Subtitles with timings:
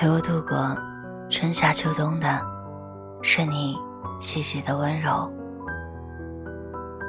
[0.00, 0.74] 陪我度过
[1.28, 2.40] 春夏秋冬的，
[3.20, 3.78] 是你
[4.18, 5.30] 细细的温柔；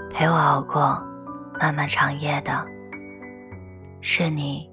[0.09, 1.01] 陪我熬过
[1.57, 2.51] 漫漫长夜的，
[4.01, 4.69] 是你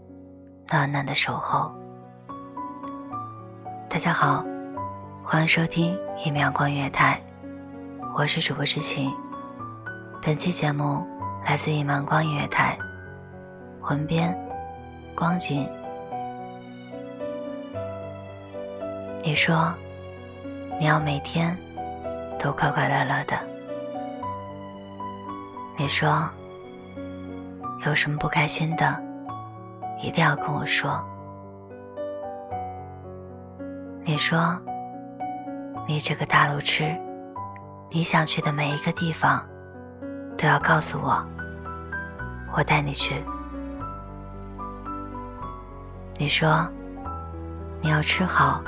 [0.68, 1.72] 暖暖的守候。
[3.88, 4.44] 大家好，
[5.22, 7.22] 欢迎收听一米阳光月台，
[8.16, 9.14] 我是主播知晴。
[10.20, 11.06] 本期节目
[11.46, 12.76] 来自一米光音乐台，
[13.82, 14.36] 文编
[15.14, 15.70] 光景。
[19.28, 19.74] 你说，
[20.80, 21.54] 你要每天
[22.38, 23.36] 都快快乐乐的。
[25.76, 26.26] 你说，
[27.84, 28.98] 有什么不开心的，
[30.02, 31.06] 一定要跟我说。
[34.02, 34.58] 你说，
[35.86, 36.96] 你这个大路痴，
[37.90, 39.46] 你想去的每一个地方，
[40.38, 41.22] 都要告诉我，
[42.56, 43.22] 我带你去。
[46.16, 46.66] 你说，
[47.82, 48.62] 你要吃好。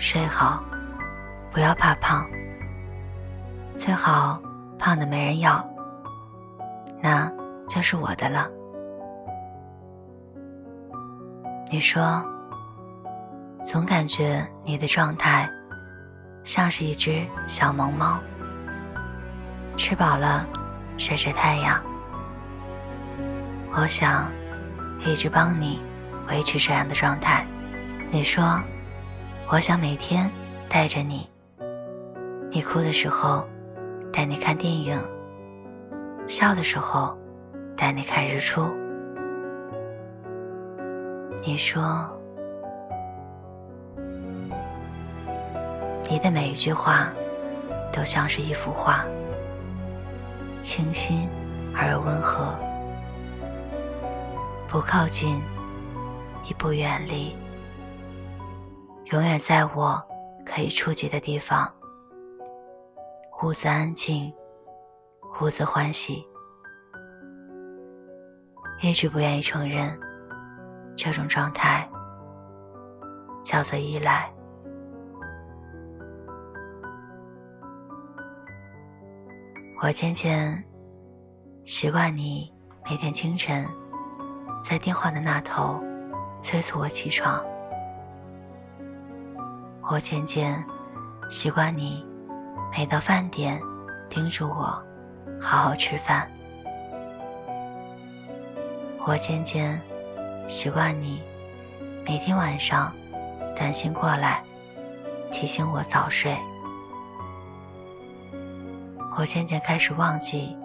[0.00, 0.64] 睡好，
[1.50, 2.26] 不要怕胖。
[3.74, 4.40] 最好
[4.78, 5.62] 胖的没人要，
[7.02, 7.30] 那
[7.68, 8.48] 就是我的了。
[11.70, 12.24] 你说，
[13.62, 15.48] 总感觉你的状态
[16.42, 18.18] 像是一只小萌猫，
[19.76, 20.46] 吃饱了
[20.96, 21.78] 晒晒太阳。
[23.72, 24.32] 我想
[25.00, 25.82] 一直帮你
[26.28, 27.46] 维持这样的状态。
[28.10, 28.58] 你说。
[29.52, 30.30] 我想每天
[30.68, 31.28] 带着你，
[32.52, 33.44] 你哭的时候
[34.12, 34.96] 带你看电影，
[36.28, 37.18] 笑的时候
[37.76, 38.72] 带你看日出。
[41.44, 42.08] 你说，
[46.08, 47.12] 你的每一句话
[47.92, 49.04] 都像是一幅画，
[50.60, 51.28] 清新
[51.74, 52.54] 而又温和，
[54.68, 55.42] 不靠近，
[56.48, 57.34] 亦不远离。
[59.10, 60.00] 永远在我
[60.46, 61.68] 可以触及的地方，
[63.42, 64.32] 屋子安静，
[65.40, 66.24] 屋子欢喜，
[68.80, 69.98] 一直不愿意承认
[70.94, 71.88] 这种状态
[73.42, 74.32] 叫做依赖。
[79.82, 80.62] 我渐渐
[81.64, 82.54] 习惯你
[82.88, 83.66] 每天清晨
[84.62, 85.82] 在电话的那头
[86.38, 87.44] 催促我起床。
[89.92, 90.64] 我渐渐
[91.28, 92.06] 习惯你，
[92.70, 93.60] 每到饭点
[94.08, 94.80] 叮嘱我
[95.42, 96.30] 好好吃饭。
[99.04, 99.82] 我渐渐
[100.46, 101.20] 习惯你，
[102.06, 102.94] 每天晚上
[103.56, 104.44] 担心过来
[105.28, 106.36] 提醒我早睡。
[109.18, 110.56] 我渐渐开始忘记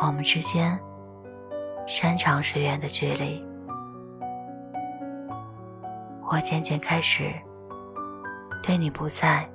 [0.00, 0.80] 我们之间
[1.86, 3.44] 山长水远的距离。
[6.26, 7.30] 我渐渐开始。
[8.62, 9.48] 对你不再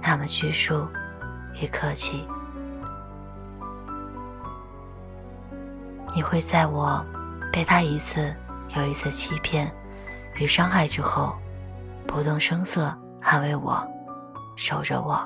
[0.00, 0.88] 那么拘束
[1.60, 2.26] 与客气，
[6.14, 7.04] 你会在我
[7.52, 8.34] 被他一次
[8.74, 9.70] 又一次欺骗
[10.36, 11.36] 与伤害之后，
[12.06, 13.86] 不动声色安慰我，
[14.56, 15.18] 守着我。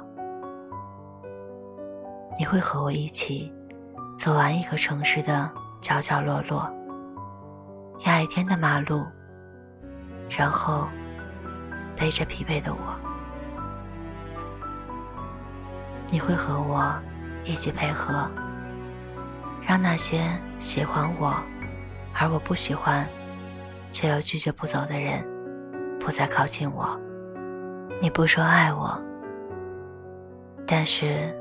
[2.38, 3.52] 你会和我一起
[4.16, 5.48] 走完一个城市的
[5.80, 6.68] 角角落落，
[8.06, 9.06] 压一天的马路，
[10.28, 10.88] 然后。
[12.00, 12.96] 背着疲惫的我，
[16.08, 16.98] 你会和我
[17.44, 18.26] 一起配合，
[19.60, 20.22] 让那些
[20.58, 21.34] 喜欢我
[22.18, 23.06] 而我不喜欢
[23.92, 25.22] 却又拒绝不走的人
[26.00, 26.98] 不再靠近我。
[28.00, 28.98] 你不说爱我，
[30.66, 31.36] 但是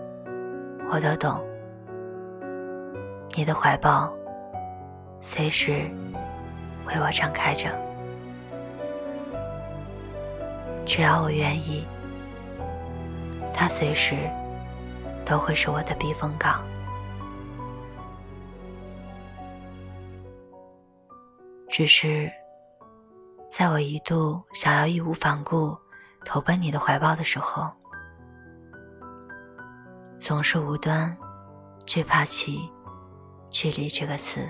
[0.92, 1.42] 我都懂。
[3.34, 4.14] 你的怀抱
[5.22, 5.90] 随时
[6.86, 7.89] 为我敞开着。
[10.90, 11.86] 只要我愿意，
[13.54, 14.28] 它随时
[15.24, 16.66] 都会是我的避风港。
[21.70, 22.28] 只是，
[23.48, 25.78] 在我一度想要义无反顾
[26.26, 27.70] 投奔你的怀抱的时候，
[30.18, 31.16] 总是无端
[31.86, 32.68] 惧怕起
[33.52, 34.42] 距离这个词，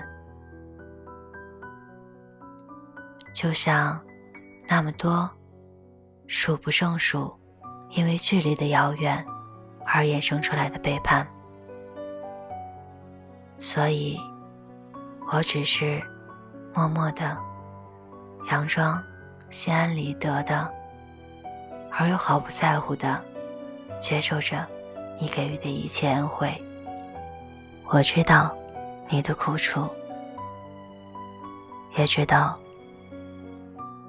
[3.34, 4.00] 就像
[4.66, 5.30] 那么多
[6.32, 7.36] 数不胜数
[7.90, 9.26] 因为距离的遥远
[9.84, 11.26] 而衍生出来的背叛。
[13.58, 14.16] 所以，
[15.32, 16.00] 我只是
[16.72, 17.36] 默默的、
[18.48, 19.02] 佯装
[19.50, 20.72] 心安理得的，
[21.90, 23.20] 而又毫不在乎的
[23.98, 24.64] 接受着
[25.18, 26.54] 你给予的一切恩惠。
[27.86, 28.56] 我知道
[29.08, 29.84] 你的苦楚，
[31.96, 32.56] 也知道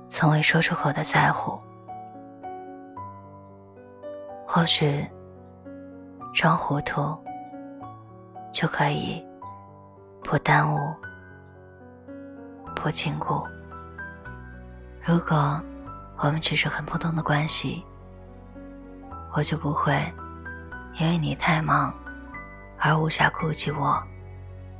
[0.07, 1.59] 从未说出口的在乎。
[4.53, 5.07] 或许
[6.33, 7.17] 装糊涂
[8.51, 9.25] 就可以。
[10.21, 10.77] 不耽误，
[12.75, 13.47] 不禁锢。
[15.01, 15.57] 如果
[16.17, 17.81] 我们只是很普通的关系，
[19.33, 19.93] 我就不会
[20.99, 21.93] 因为你太忙
[22.77, 24.03] 而无暇顾及我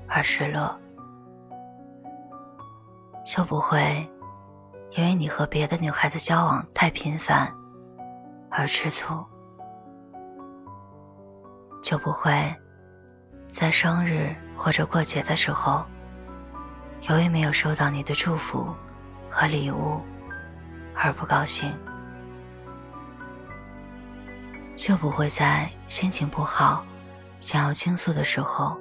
[0.06, 0.78] 而失落，
[3.26, 4.06] 就不会
[4.98, 7.50] 因为你和别的女孩子交往太频繁
[8.50, 9.26] 而吃醋，
[11.92, 12.32] 就不会
[13.50, 14.34] 在生日。
[14.56, 15.84] 或者过节的时候，
[17.10, 18.72] 由于没有收到你的祝福
[19.28, 20.00] 和礼物
[20.96, 21.76] 而不高兴，
[24.76, 26.86] 就不会在心情不好、
[27.40, 28.80] 想要倾诉的时候，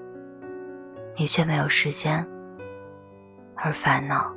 [1.16, 2.24] 你却没有时间
[3.56, 4.30] 而烦恼，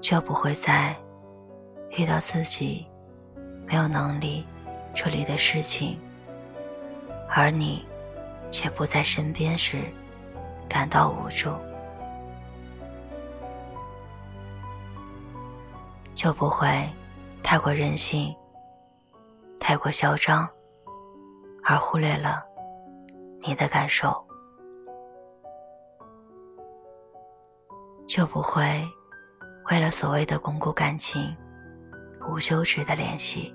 [0.00, 0.96] 就不会在
[1.96, 2.84] 遇到自己
[3.68, 4.44] 没有能力
[4.96, 6.00] 处理的事情。
[7.28, 7.84] 而你
[8.50, 9.78] 却不在身边时，
[10.68, 11.50] 感到无助，
[16.14, 16.88] 就不会
[17.42, 18.34] 太过任性、
[19.60, 20.48] 太过嚣张，
[21.64, 22.42] 而忽略了
[23.42, 24.24] 你的感受，
[28.06, 28.82] 就不会
[29.70, 31.36] 为了所谓的巩固感情、
[32.30, 33.54] 无休止的联系，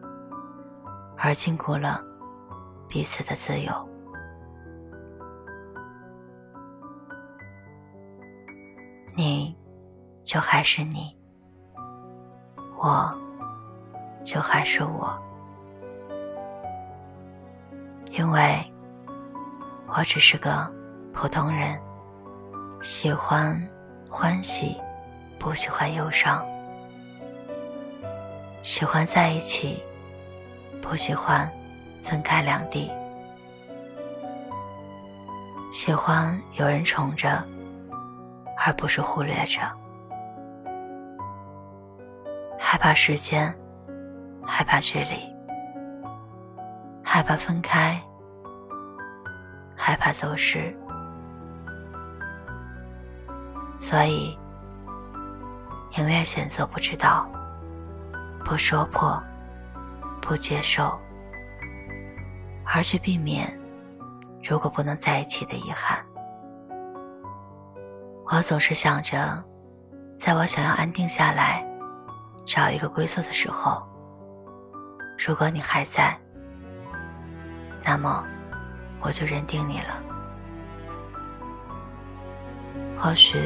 [1.23, 2.03] 而禁锢了。
[2.89, 3.71] 彼此的自由，
[9.15, 9.55] 你
[10.25, 11.17] 就还是你，
[12.77, 13.17] 我
[14.21, 15.17] 就还是我，
[18.07, 18.61] 因为
[19.87, 20.69] 我只是个
[21.13, 21.79] 普通人，
[22.81, 23.57] 喜欢
[24.09, 24.75] 欢喜，
[25.39, 26.45] 不喜欢忧伤，
[28.63, 29.81] 喜欢在一起，
[30.81, 31.49] 不喜欢。
[32.03, 32.91] 分开两地，
[35.71, 37.41] 喜欢有人宠着，
[38.57, 39.61] 而不是忽略着。
[42.59, 43.55] 害怕时间，
[44.43, 45.31] 害怕距离，
[47.03, 48.01] 害怕分开，
[49.75, 50.75] 害怕走失，
[53.77, 54.35] 所以
[55.95, 57.29] 宁愿选择不知道，
[58.43, 59.21] 不说破，
[60.21, 60.99] 不接受。
[62.63, 63.51] 而去避免，
[64.41, 65.99] 如果不能在一起的遗憾。
[68.27, 69.43] 我总是想着，
[70.15, 71.67] 在我想要安定下来，
[72.45, 73.85] 找一个归宿的时候，
[75.17, 76.17] 如果你还在，
[77.83, 78.23] 那么
[79.01, 80.01] 我就认定你了。
[82.97, 83.37] 或许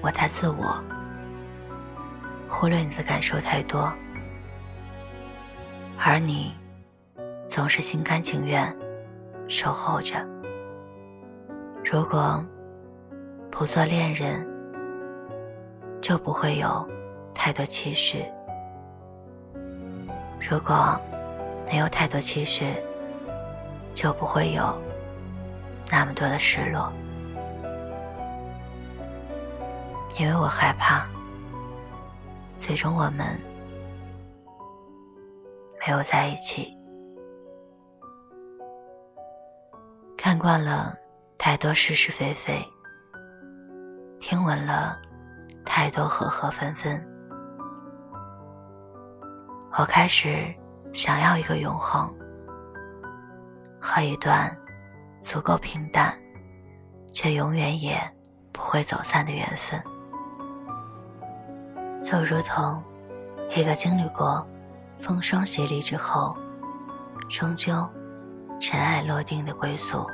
[0.00, 0.82] 我太自我，
[2.48, 3.92] 忽略你的感受太多，
[6.04, 6.52] 而你。
[7.48, 8.74] 总是心甘情愿
[9.46, 10.26] 守候着。
[11.84, 12.42] 如果
[13.50, 14.48] 不做恋人，
[16.00, 16.88] 就不会有
[17.34, 18.24] 太多期许；
[20.40, 20.98] 如果
[21.70, 22.64] 没有太多期许，
[23.92, 24.80] 就不会有
[25.90, 26.90] 那么多的失落。
[30.18, 31.06] 因为我害怕，
[32.56, 33.38] 最终我们
[35.84, 36.78] 没有在一起。
[40.16, 40.96] 看惯了
[41.36, 42.64] 太多是是非非，
[44.20, 44.96] 听闻了
[45.64, 47.04] 太多合合分分，
[49.76, 50.54] 我开始
[50.92, 52.08] 想要一个永恒
[53.80, 54.56] 和一段
[55.20, 56.16] 足够平淡，
[57.12, 57.98] 却永远也
[58.52, 59.82] 不会走散的缘分，
[62.00, 62.80] 就如同
[63.56, 64.46] 一个经历过
[65.02, 66.34] 风霜洗礼之后，
[67.28, 67.86] 终究。
[68.60, 70.06] 尘埃落定的归宿，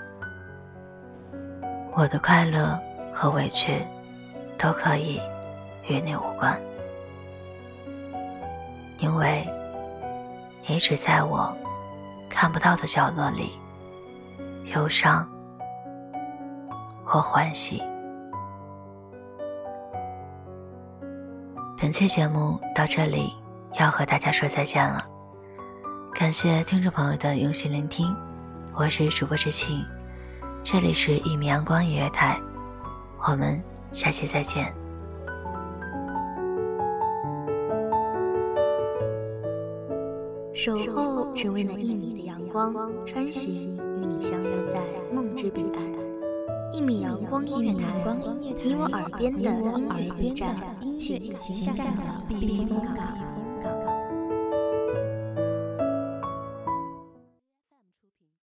[1.93, 2.81] 我的快乐
[3.13, 3.85] 和委屈
[4.57, 5.21] 都可以
[5.87, 6.59] 与你无关，
[9.01, 9.47] 因为
[10.67, 11.55] 你只在我
[12.27, 13.61] 看不到的角落里，
[14.75, 15.29] 忧伤
[17.05, 17.83] 或欢喜。
[21.79, 23.35] 本期节目到这里
[23.79, 25.05] 要和大家说再见了，
[26.13, 28.13] 感谢听众朋友的用心聆听，
[28.75, 29.85] 我是主播知青，
[30.65, 32.41] 这里是一米阳光音乐台，
[33.29, 34.75] 我们下期再见。
[40.53, 42.75] 守候只为那一米的阳光，
[43.07, 44.81] 穿行与你相约在
[45.13, 45.83] 梦之彼岸。
[46.73, 47.87] 一米阳光音乐台，
[48.41, 50.57] 你我耳边的音乐驿站，
[50.99, 53.28] 情感的避风港。